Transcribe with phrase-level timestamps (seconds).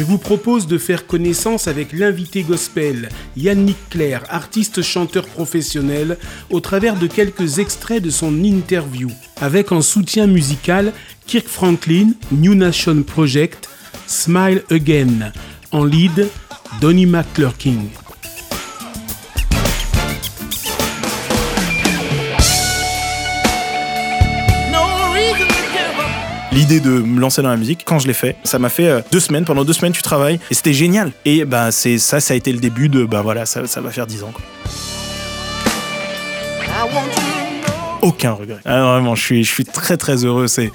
[0.00, 6.16] je vous propose de faire connaissance avec l'invité gospel, Yannick Claire, artiste chanteur professionnel,
[6.48, 9.10] au travers de quelques extraits de son interview,
[9.42, 10.94] avec en soutien musical
[11.26, 13.68] Kirk Franklin, New Nation Project,
[14.06, 15.32] Smile Again,
[15.70, 16.28] en lead,
[16.80, 17.99] Donnie McClurking.
[26.52, 29.00] L'idée de me lancer dans la musique, quand je l'ai fait, ça m'a fait euh,
[29.12, 29.44] deux semaines.
[29.44, 31.12] Pendant deux semaines, tu travailles et c'était génial.
[31.24, 34.06] Et bah, c'est ça, ça a été le début de bah voilà, ça, va faire
[34.06, 34.32] dix ans.
[38.02, 38.58] Aucun regret.
[38.64, 40.46] Ah, vraiment, je suis, très très heureux.
[40.46, 40.72] C'est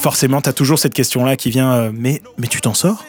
[0.00, 3.04] forcément, tu as toujours cette question-là qui vient, euh, mais, mais tu t'en sors?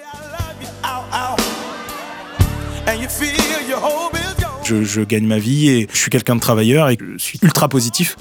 [4.70, 7.68] Je, je, gagne ma vie et je suis quelqu'un de travailleur et je suis ultra
[7.68, 8.18] positif.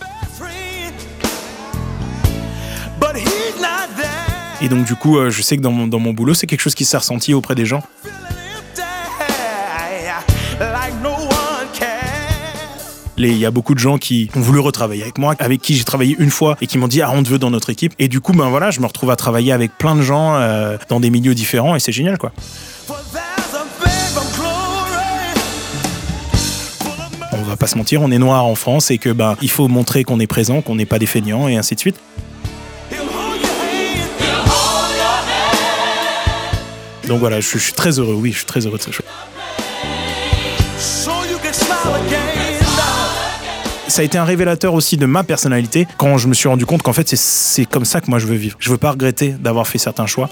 [4.61, 6.61] Et donc du coup, euh, je sais que dans mon, dans mon boulot, c'est quelque
[6.61, 7.83] chose qui s'est ressenti auprès des gens.
[13.21, 15.85] Il y a beaucoup de gens qui ont voulu retravailler avec moi, avec qui j'ai
[15.85, 17.93] travaillé une fois et qui m'ont dit ah on te veut dans notre équipe.
[17.99, 20.77] Et du coup ben voilà, je me retrouve à travailler avec plein de gens euh,
[20.89, 22.33] dans des milieux différents et c'est génial quoi.
[27.49, 30.05] Va pas se mentir, on est noir en France et que ben il faut montrer
[30.05, 31.97] qu'on est présent, qu'on n'est pas des feignants et ainsi de suite.
[37.07, 39.07] Donc voilà, je, je suis très heureux, oui, je suis très heureux de ce choix.
[43.99, 46.83] ça a été un révélateur aussi de ma personnalité quand je me suis rendu compte
[46.83, 48.57] qu'en fait c'est comme ça que moi je veux vivre.
[48.61, 50.31] Je veux pas regretter d'avoir fait certains choix.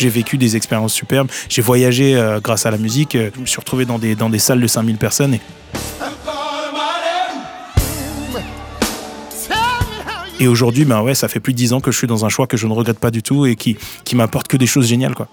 [0.00, 1.28] J'ai vécu des expériences superbes.
[1.50, 3.12] J'ai voyagé euh, grâce à la musique.
[3.12, 5.34] Je me suis retrouvé dans des, dans des salles de 5000 personnes.
[5.34, 5.40] Et...
[10.42, 12.30] Et aujourd'hui, ben ouais, ça fait plus de 10 ans que je suis dans un
[12.30, 14.86] choix que je ne regrette pas du tout et qui, qui m'apporte que des choses
[14.86, 15.28] géniales, quoi.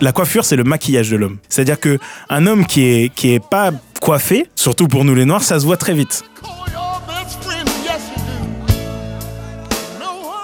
[0.00, 1.38] La coiffure, c'est le maquillage de l'homme.
[1.48, 1.98] C'est-à-dire que
[2.28, 5.64] un homme qui est, qui est pas coiffé, surtout pour nous les noirs, ça se
[5.64, 6.22] voit très vite.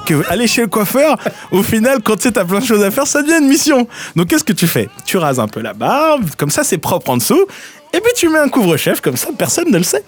[0.07, 1.17] Que aller chez le coiffeur,
[1.53, 3.87] au final, quand tu sais, t'as plein de choses à faire, ça devient une mission.
[4.17, 4.89] Donc qu'est-ce que tu fais?
[5.05, 7.47] Tu rases un peu la barbe, comme ça c'est propre en dessous,
[7.93, 10.05] et puis tu mets un couvre-chef, comme ça personne ne le sait.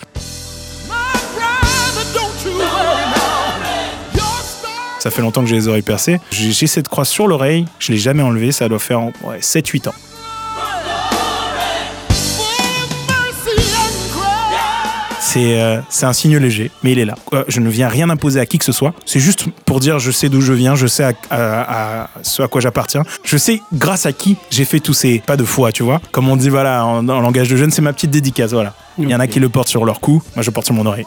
[4.99, 6.19] Ça fait longtemps que j'ai les oreilles percées.
[6.31, 9.95] J'ai cette croix sur l'oreille, je l'ai jamais enlevée, ça doit faire ouais, 7-8 ans.
[15.37, 17.15] Euh, c'est un signe léger, mais il est là.
[17.33, 18.95] Euh, je ne viens rien imposer à qui que ce soit.
[19.05, 22.61] C'est juste pour dire je sais d'où je viens, je sais à, ce à quoi
[22.61, 23.03] j'appartiens.
[23.25, 26.01] Je sais grâce à qui j'ai fait tous ces pas de foi, tu vois.
[26.13, 28.75] Comme on dit, voilà, en, langage de jeune, c'est ma petite dédicace, voilà.
[28.99, 30.87] Il y en a qui le portent sur leur cou, moi je porte sur mon
[30.87, 31.07] oreille.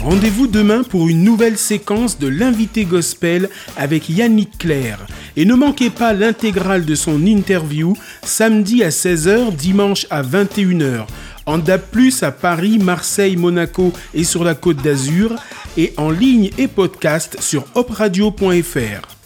[0.00, 4.98] Rendez-vous demain pour une nouvelle séquence de l'invité gospel avec Yannick Claire.
[5.36, 11.04] Et ne manquez pas l'intégrale de son interview samedi à 16h, dimanche à 21h.
[11.44, 11.82] En DAB+,
[12.22, 15.34] à Paris, Marseille, Monaco et sur la Côte d'Azur.
[15.76, 19.19] Et en ligne et podcast sur opradio.fr.